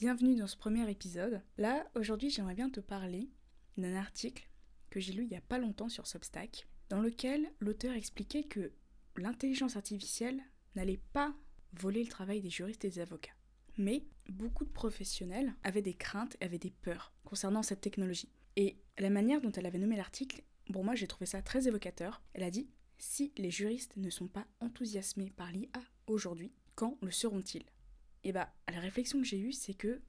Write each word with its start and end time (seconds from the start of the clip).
bienvenue 0.00 0.36
dans 0.36 0.46
ce 0.46 0.56
premier 0.56 0.88
épisode. 0.88 1.42
Là, 1.56 1.84
aujourd'hui, 1.96 2.30
j'aimerais 2.30 2.54
bien 2.54 2.70
te 2.70 2.78
parler 2.78 3.28
d'un 3.76 3.96
article 3.96 4.48
que 4.90 5.00
j'ai 5.00 5.12
lu 5.12 5.24
il 5.24 5.32
y 5.32 5.34
a 5.34 5.40
pas 5.40 5.58
longtemps 5.58 5.88
sur 5.88 6.06
Substack, 6.06 6.68
dans 6.88 7.00
lequel 7.00 7.50
l'auteur 7.58 7.94
expliquait 7.94 8.44
que 8.44 8.70
l'intelligence 9.16 9.74
artificielle 9.74 10.40
n'allait 10.76 11.00
pas 11.12 11.34
voler 11.72 12.04
le 12.04 12.10
travail 12.10 12.40
des 12.40 12.48
juristes 12.48 12.84
et 12.84 12.90
des 12.90 13.00
avocats. 13.00 13.32
Mais 13.76 14.04
beaucoup 14.28 14.64
de 14.64 14.70
professionnels 14.70 15.52
avaient 15.64 15.82
des 15.82 15.94
craintes, 15.94 16.36
avaient 16.40 16.58
des 16.58 16.70
peurs 16.70 17.12
concernant 17.24 17.64
cette 17.64 17.80
technologie. 17.80 18.30
Et 18.54 18.78
la 18.98 19.10
manière 19.10 19.40
dont 19.40 19.50
elle 19.50 19.66
avait 19.66 19.78
nommé 19.78 19.96
l'article, 19.96 20.44
pour 20.72 20.84
moi 20.84 20.94
j'ai 20.94 21.08
trouvé 21.08 21.26
ça 21.26 21.42
très 21.42 21.66
évocateur. 21.66 22.22
Elle 22.34 22.44
a 22.44 22.52
dit 22.52 22.68
Si 22.98 23.32
les 23.36 23.50
juristes 23.50 23.96
ne 23.96 24.10
sont 24.10 24.28
pas 24.28 24.46
enthousiasmés 24.60 25.30
par 25.30 25.50
l'IA 25.50 25.82
aujourd'hui, 26.06 26.52
quand 26.76 26.96
le 27.02 27.10
seront-ils? 27.10 27.64
Et 28.24 28.32
bah, 28.32 28.52
la 28.72 28.80
réflexion 28.80 29.18
que 29.20 29.26
j'ai 29.26 29.38
eue, 29.38 29.52
c'est 29.52 29.74
que 29.74 30.00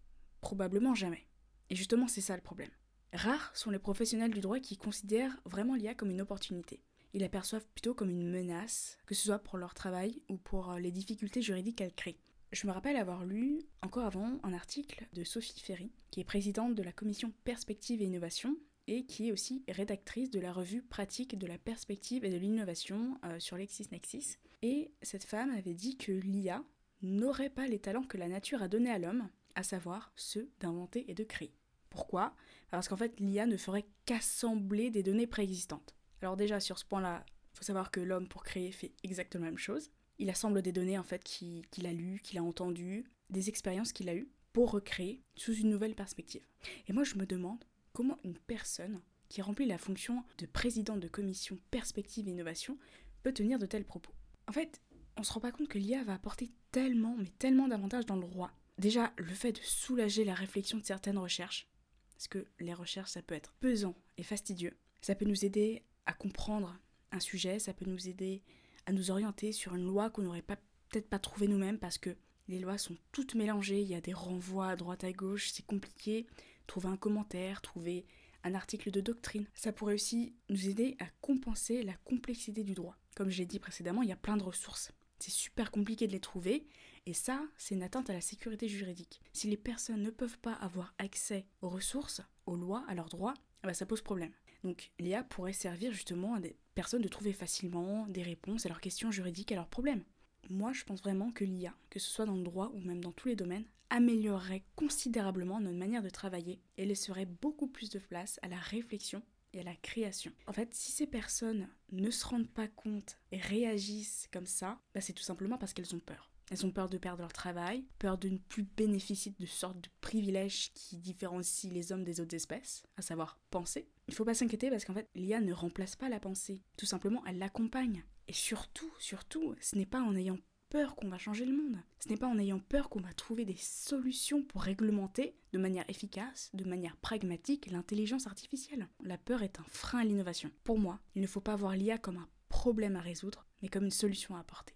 probablement 0.42 0.96
jamais. 0.96 1.28
Et 1.70 1.76
justement, 1.76 2.08
c'est 2.08 2.22
ça 2.22 2.36
le 2.36 2.42
problème. 2.42 2.72
Rares 3.14 3.56
sont 3.56 3.72
les 3.72 3.80
professionnels 3.80 4.34
du 4.34 4.40
droit 4.40 4.60
qui 4.60 4.78
considèrent 4.78 5.40
vraiment 5.46 5.76
l'IA 5.76 5.96
comme 5.96 6.12
une 6.12 6.22
opportunité. 6.22 6.82
Ils 7.14 7.22
l'aperçoivent 7.22 7.66
plutôt 7.74 7.96
comme 7.96 8.10
une 8.10 8.30
menace, 8.30 8.98
que 9.08 9.16
ce 9.16 9.26
soit 9.26 9.40
pour 9.40 9.58
leur 9.58 9.74
travail 9.74 10.22
ou 10.30 10.38
pour 10.38 10.72
euh, 10.72 10.80
les 10.80 10.92
difficultés 10.92 11.42
juridiques 11.42 11.78
qu'elle 11.78 11.94
crée. 11.94 12.20
Je 12.52 12.68
me 12.68 12.72
rappelle 12.72 12.98
avoir 12.98 13.26
lu, 13.26 13.62
encore 13.82 14.06
avant, 14.06 14.40
un 14.44 14.54
article 14.54 15.08
de 15.14 15.24
Sophie 15.24 15.60
Ferry, 15.60 15.92
qui 16.12 16.20
est 16.20 16.26
présidente 16.26 16.76
de 16.76 16.84
la 16.84 16.92
commission 16.92 17.32
Perspective 17.44 18.02
et 18.02 18.06
Innovation, 18.06 18.56
et 18.88 19.06
qui 19.06 19.28
est 19.28 19.32
aussi 19.32 19.64
rédactrice 19.68 20.32
de 20.32 20.40
la 20.40 20.52
revue 20.52 20.82
Pratique 20.82 21.38
de 21.38 21.46
la 21.46 21.60
perspective 21.60 22.26
et 22.26 22.32
de 22.32 22.38
l'innovation 22.38 23.20
euh, 23.24 23.40
sur 23.40 23.56
LexisNexis. 23.56 24.38
Et 24.64 24.92
cette 25.04 25.24
femme 25.24 25.52
avait 25.52 25.76
dit 25.76 25.98
que 25.98 26.12
l'IA 26.12 26.64
n'aurait 27.02 27.50
pas 27.50 27.68
les 27.68 27.80
talents 27.80 28.04
que 28.04 28.18
la 28.18 28.28
nature 28.28 28.62
a 28.62 28.68
donnés 28.68 28.92
à 28.92 29.00
l'homme, 29.00 29.30
à 29.56 29.64
savoir 29.64 30.12
ceux 30.16 30.50
d'inventer 30.60 31.10
et 31.10 31.14
de 31.14 31.24
créer. 31.24 31.54
Pourquoi? 31.90 32.36
Parce 32.70 32.88
qu'en 32.88 32.98
fait, 32.98 33.20
l'IA 33.20 33.46
ne 33.46 33.58
ferait 33.58 33.86
qu'assembler 34.06 34.92
des 34.92 35.04
données 35.04 35.28
préexistantes. 35.28 35.96
Alors 36.22 36.38
déjà, 36.38 36.60
sur 36.60 36.78
ce 36.78 36.86
point-là, 36.86 37.26
il 37.54 37.58
faut 37.58 37.64
savoir 37.64 37.92
que 37.92 38.00
l'homme, 38.00 38.28
pour 38.28 38.44
créer, 38.44 38.72
fait 38.72 38.94
exactement 39.04 39.46
la 39.46 39.52
même 39.52 39.58
chose. 39.58 39.90
Il 40.20 40.30
assemble 40.30 40.62
des 40.62 40.72
données 40.72 41.00
en 41.00 41.04
fait 41.04 41.24
qu'il 41.24 41.86
a 41.86 41.94
lues, 41.94 42.20
qu'il 42.22 42.38
a 42.38 42.44
entendues, 42.44 43.06
des 43.30 43.50
expériences 43.50 43.94
qu'il 43.94 44.10
a 44.10 44.16
eues 44.16 44.30
pour 44.54 44.72
recréer 44.72 45.22
sous 45.36 45.54
une 45.54 45.70
nouvelle 45.70 45.96
perspective. 45.96 46.46
Et 46.88 46.94
moi 46.94 47.04
je 47.04 47.16
me 47.16 47.26
demande 47.26 47.64
comment 47.94 48.18
une 48.24 48.38
personne 48.38 49.02
qui 49.30 49.42
remplit 49.42 49.66
la 49.66 49.78
fonction 49.78 50.24
de 50.40 50.46
président 50.46 50.98
de 50.98 51.08
commission 51.08 51.58
perspective 51.72 52.28
et 52.28 52.32
innovation 52.32 52.78
peut 53.24 53.34
tenir 53.34 53.60
de 53.60 53.66
tels 53.66 53.86
propos. 53.86 54.12
En 54.48 54.52
fait, 54.52 54.82
on 55.20 55.24
se 55.24 55.34
rend 55.34 55.42
pas 55.42 55.52
compte 55.52 55.68
que 55.68 55.78
l'IA 55.78 56.04
va 56.04 56.14
apporter 56.14 56.50
tellement, 56.72 57.16
mais 57.18 57.32
tellement 57.38 57.68
d'avantages 57.68 58.06
dans 58.06 58.16
le 58.16 58.22
droit. 58.22 58.52
Déjà, 58.78 59.12
le 59.18 59.34
fait 59.34 59.52
de 59.52 59.60
soulager 59.62 60.24
la 60.24 60.34
réflexion 60.34 60.78
de 60.78 60.86
certaines 60.86 61.18
recherches, 61.18 61.68
parce 62.16 62.28
que 62.28 62.46
les 62.60 62.74
recherches, 62.74 63.12
ça 63.12 63.22
peut 63.22 63.36
être 63.36 63.54
pesant 63.60 63.96
et 64.18 64.24
fastidieux. 64.24 64.78
Ça 65.02 65.16
peut 65.16 65.26
nous 65.26 65.46
aider 65.46 65.84
à 66.06 66.14
comprendre 66.14 66.80
un 67.12 67.20
sujet, 67.20 67.60
ça 67.60 67.74
peut 67.74 67.86
nous 67.86 68.08
aider 68.08 68.42
à 68.86 68.94
nous 68.94 69.12
orienter 69.12 69.52
sur 69.52 69.76
une 69.76 69.86
loi 69.86 70.10
qu'on 70.10 70.24
n'aurait 70.24 70.42
peut-être 70.42 71.10
pas 71.10 71.20
trouvé 71.20 71.48
nous-mêmes 71.48 71.80
parce 71.80 71.98
que 71.98 72.16
les 72.48 72.60
lois 72.60 72.78
sont 72.78 72.98
toutes 73.12 73.36
mélangées, 73.36 73.82
il 73.82 73.88
y 73.88 73.96
a 73.96 74.02
des 74.02 74.14
renvois 74.14 74.70
à 74.70 74.76
droite 74.76 75.04
à 75.04 75.12
gauche, 75.12 75.52
c'est 75.52 75.66
compliqué. 75.66 76.26
Trouver 76.66 76.88
un 76.88 76.98
commentaire, 76.98 77.62
trouver 77.62 78.06
un 78.44 78.56
article 78.56 78.92
de 78.92 79.02
doctrine. 79.02 79.48
Ça 79.54 79.72
pourrait 79.72 79.94
aussi 79.94 80.34
nous 80.50 80.70
aider 80.70 80.96
à 81.00 81.06
compenser 81.22 81.84
la 81.84 81.94
complexité 82.06 82.64
du 82.64 82.74
droit. 82.74 82.96
Comme 83.16 83.30
j'ai 83.30 83.46
dit 83.46 83.60
précédemment, 83.60 84.02
il 84.02 84.10
y 84.10 84.14
a 84.14 84.18
plein 84.18 84.38
de 84.38 84.44
ressources. 84.44 84.92
C'est 85.20 85.32
super 85.32 85.72
compliqué 85.72 86.08
de 86.08 86.14
les 86.14 86.20
trouver, 86.20 86.68
et 87.06 87.14
ça, 87.14 87.42
c'est 87.58 87.76
une 87.76 87.84
atteinte 87.84 88.10
à 88.10 88.14
la 88.14 88.22
sécurité 88.22 88.68
juridique. 88.68 89.22
Si 89.34 89.48
les 89.50 89.58
personnes 89.58 90.02
ne 90.02 90.12
peuvent 90.12 90.40
pas 90.40 90.54
avoir 90.54 90.94
accès 90.98 91.46
aux 91.62 91.70
ressources, 91.70 92.22
aux 92.46 92.56
lois, 92.56 92.86
à 92.88 92.96
leurs 92.96 93.10
droits, 93.10 93.34
eh 93.64 93.68
ben, 93.68 93.74
ça 93.74 93.86
pose 93.86 94.02
problème. 94.02 94.32
Donc 94.64 94.92
l'IA 95.00 95.24
pourrait 95.24 95.54
servir 95.54 95.92
justement 95.92 96.36
à 96.36 96.40
des 96.40 96.58
personnes 96.76 97.02
de 97.02 97.08
trouver 97.08 97.34
facilement 97.34 98.08
des 98.08 98.24
réponses 98.24 98.66
à 98.66 98.70
leurs 98.70 98.82
questions 98.82 99.12
juridiques, 99.12 99.52
à 99.52 99.56
leurs 99.56 99.68
problèmes. 99.68 100.04
Moi, 100.50 100.74
je 100.74 100.84
pense 100.84 101.02
vraiment 101.02 101.32
que 101.32 101.44
l'IA, 101.44 101.74
que 101.90 102.00
ce 102.00 102.10
soit 102.10 102.26
dans 102.26 102.36
le 102.36 102.44
droit 102.44 102.72
ou 102.74 102.80
même 102.80 103.04
dans 103.04 103.12
tous 103.12 103.28
les 103.28 103.36
domaines, 103.36 103.66
améliorerait 103.90 104.64
considérablement 104.76 105.60
notre 105.60 105.78
manière 105.78 106.04
de 106.04 106.10
travailler 106.10 106.62
et 106.78 106.86
laisserait 106.86 107.26
beaucoup 107.26 107.68
plus 107.68 107.90
de 107.90 108.00
place 108.00 108.40
à 108.42 108.48
la 108.48 108.58
réflexion 108.58 109.24
et 109.54 109.62
à 109.62 109.64
la 109.64 109.76
création. 109.76 110.32
En 110.48 110.54
fait, 110.54 110.74
si 110.74 110.92
ces 110.92 111.08
personnes 111.08 111.68
ne 111.92 112.10
se 112.12 112.26
rendent 112.26 112.52
pas 112.52 112.68
compte 112.68 113.18
et 113.32 113.38
réagissent 113.38 114.28
comme 114.32 114.46
ça, 114.46 114.80
bah, 114.94 115.02
c'est 115.02 115.14
tout 115.14 115.24
simplement 115.24 115.58
parce 115.58 115.74
qu'elles 115.74 115.96
ont 115.96 116.00
peur. 116.00 116.32
Elles 116.52 116.66
ont 116.66 116.72
peur 116.72 116.90
de 116.90 116.98
perdre 116.98 117.22
leur 117.22 117.34
travail, 117.34 117.86
peur 118.00 118.18
de 118.18 118.30
ne 118.30 118.38
plus 118.38 118.64
bénéficier 118.64 119.36
de 119.38 119.46
sortes 119.46 119.82
de 119.82 119.90
privilèges 120.02 120.72
qui 120.74 120.98
différencient 120.98 121.72
les 121.72 121.92
hommes 121.92 122.04
des 122.04 122.20
autres 122.22 122.36
espèces, 122.36 122.84
à 122.98 123.04
savoir 123.04 123.40
penser. 123.52 123.88
Il 124.08 124.16
faut 124.16 124.26
pas 124.26 124.34
s'inquiéter 124.34 124.72
parce 124.72 124.84
qu'en 124.84 124.96
fait, 124.96 125.08
l'IA 125.14 125.42
ne 125.42 125.54
remplace 125.54 125.96
pas 125.96 126.10
la 126.10 126.20
pensée. 126.20 126.64
Tout 126.78 126.88
simplement, 126.88 127.24
elle 127.28 127.38
l'accompagne. 127.38 128.04
Et 128.28 128.34
surtout, 128.34 128.92
surtout, 129.00 129.56
ce 129.62 129.76
n'est 129.76 129.86
pas 129.86 130.02
en 130.02 130.16
ayant 130.16 130.40
peur 130.70 130.96
qu'on 130.96 131.10
va 131.10 131.18
changer 131.18 131.46
le 131.46 131.56
monde. 131.56 131.78
Ce 132.00 132.10
n'est 132.10 132.18
pas 132.18 132.28
en 132.28 132.38
ayant 132.38 132.60
peur 132.60 132.90
qu'on 132.90 133.02
va 133.02 133.14
trouver 133.14 133.46
des 133.46 133.58
solutions 133.58 134.44
pour 134.44 134.62
réglementer 134.62 135.36
de 135.52 135.58
manière 135.58 135.90
efficace, 135.90 136.52
de 136.54 136.64
manière 136.64 136.98
pragmatique, 136.98 137.72
l'intelligence 137.72 138.28
artificielle. 138.28 138.88
La 139.04 139.18
peur 139.18 139.44
est 139.44 139.60
un 139.60 139.66
frein 139.68 140.00
à 140.00 140.04
l'innovation. 140.04 140.52
Pour 140.64 140.80
moi, 140.80 141.00
il 141.16 141.22
ne 141.22 141.28
faut 141.28 141.42
pas 141.42 141.56
voir 141.56 141.76
l'IA 141.76 141.98
comme 141.98 142.18
un 142.18 142.30
problème 142.50 142.96
à 142.96 143.02
résoudre, 143.02 143.46
mais 143.62 143.70
comme 143.70 143.86
une 143.86 143.92
solution 143.92 144.36
à 144.36 144.40
apporter. 144.40 144.76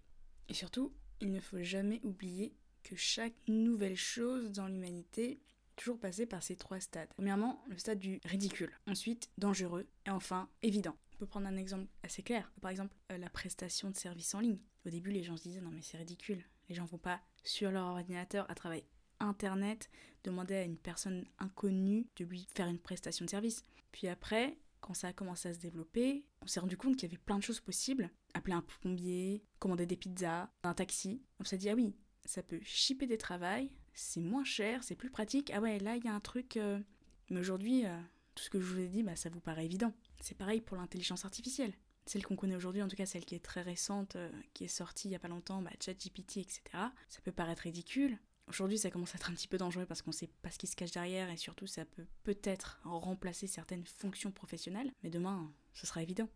Et 0.49 0.53
surtout, 0.53 0.93
il 1.21 1.31
ne 1.31 1.39
faut 1.39 1.61
jamais 1.61 2.01
oublier 2.03 2.53
que 2.83 2.95
chaque 2.95 3.35
nouvelle 3.47 3.95
chose 3.95 4.51
dans 4.51 4.67
l'humanité 4.67 5.39
toujours 5.75 5.99
passée 5.99 6.25
par 6.25 6.43
ces 6.43 6.55
trois 6.55 6.79
stades. 6.79 7.09
Premièrement, 7.15 7.63
le 7.67 7.77
stade 7.77 7.99
du 7.99 8.19
ridicule. 8.25 8.71
Ensuite, 8.87 9.29
dangereux. 9.37 9.87
Et 10.05 10.09
enfin, 10.09 10.49
évident. 10.61 10.95
On 11.23 11.25
peut 11.25 11.29
prendre 11.29 11.47
un 11.47 11.55
exemple 11.55 11.87
assez 12.03 12.21
clair. 12.21 12.51
Par 12.59 12.69
exemple, 12.69 12.93
euh, 13.09 13.17
la 13.17 13.29
prestation 13.29 13.89
de 13.89 13.95
services 13.95 14.35
en 14.35 14.41
ligne. 14.41 14.59
Au 14.85 14.89
début, 14.89 15.09
les 15.09 15.23
gens 15.23 15.37
se 15.37 15.43
disaient 15.43 15.61
non 15.61 15.71
mais 15.71 15.81
c'est 15.81 15.95
ridicule. 15.95 16.43
Les 16.67 16.75
gens 16.75 16.83
vont 16.83 16.97
pas 16.97 17.21
sur 17.45 17.71
leur 17.71 17.85
ordinateur 17.85 18.45
à 18.51 18.55
travers 18.55 18.81
Internet 19.21 19.89
demander 20.25 20.55
à 20.55 20.63
une 20.63 20.75
personne 20.75 21.23
inconnue 21.39 22.07
de 22.17 22.25
lui 22.25 22.45
faire 22.53 22.67
une 22.67 22.77
prestation 22.77 23.23
de 23.23 23.29
service. 23.29 23.63
Puis 23.93 24.09
après, 24.09 24.57
quand 24.81 24.93
ça 24.93 25.07
a 25.07 25.13
commencé 25.13 25.47
à 25.47 25.53
se 25.53 25.59
développer, 25.59 26.25
on 26.41 26.47
s'est 26.47 26.59
rendu 26.59 26.75
compte 26.75 26.97
qu'il 26.97 27.09
y 27.09 27.13
avait 27.13 27.23
plein 27.23 27.37
de 27.37 27.43
choses 27.43 27.61
possibles. 27.61 28.09
Appeler 28.33 28.55
un 28.55 28.61
plombier, 28.61 29.45
commander 29.59 29.85
des 29.85 29.95
pizzas, 29.95 30.51
un 30.63 30.73
taxi. 30.73 31.21
On 31.39 31.45
s'est 31.45 31.57
dit, 31.57 31.69
ah 31.69 31.75
oui, 31.75 31.95
ça 32.25 32.43
peut 32.43 32.59
shipper 32.63 33.07
des 33.07 33.17
travails, 33.17 33.71
c'est 33.93 34.19
moins 34.19 34.43
cher, 34.43 34.83
c'est 34.83 34.95
plus 34.95 35.09
pratique. 35.09 35.51
Ah 35.55 35.61
ouais, 35.61 35.79
là, 35.79 35.95
il 35.95 36.03
y 36.03 36.09
a 36.09 36.13
un 36.13 36.19
truc... 36.19 36.57
Euh, 36.57 36.81
mais 37.29 37.39
aujourd'hui, 37.39 37.85
euh, 37.85 37.97
tout 38.35 38.43
ce 38.43 38.49
que 38.49 38.59
je 38.59 38.65
vous 38.65 38.79
ai 38.79 38.87
dit, 38.89 39.03
bah, 39.03 39.15
ça 39.15 39.29
vous 39.29 39.39
paraît 39.39 39.63
évident. 39.63 39.93
C'est 40.23 40.37
pareil 40.37 40.61
pour 40.61 40.77
l'intelligence 40.77 41.25
artificielle. 41.25 41.73
Celle 42.05 42.25
qu'on 42.25 42.37
connaît 42.37 42.55
aujourd'hui, 42.55 42.81
en 42.81 42.87
tout 42.87 42.95
cas 42.95 43.05
celle 43.05 43.25
qui 43.25 43.35
est 43.35 43.43
très 43.43 43.61
récente, 43.61 44.15
euh, 44.15 44.31
qui 44.53 44.63
est 44.63 44.69
sortie 44.69 45.09
il 45.09 45.11
y 45.11 45.15
a 45.15 45.19
pas 45.19 45.27
longtemps, 45.27 45.61
bah, 45.61 45.71
ChatGPT, 45.83 46.37
etc. 46.37 46.61
Ça 47.09 47.21
peut 47.23 47.31
paraître 47.31 47.63
ridicule, 47.63 48.17
Aujourd'hui, 48.49 48.77
ça 48.77 48.91
commence 48.91 49.15
à 49.15 49.17
être 49.17 49.29
un 49.29 49.33
petit 49.33 49.47
peu 49.47 49.57
dangereux 49.57 49.85
parce 49.85 50.01
qu'on 50.01 50.11
sait 50.11 50.29
pas 50.41 50.51
ce 50.51 50.57
qui 50.57 50.67
se 50.67 50.75
cache 50.75 50.91
derrière 50.91 51.29
et 51.29 51.37
surtout, 51.37 51.65
ça 51.65 51.85
peut 51.85 52.05
peut-être 52.23 52.81
remplacer 52.83 53.47
certaines 53.47 53.85
fonctions 53.85 54.31
professionnelles. 54.31 54.91
Mais 55.01 55.09
demain, 55.09 55.49
ce 55.73 55.87
sera 55.87 56.03
évident. 56.03 56.27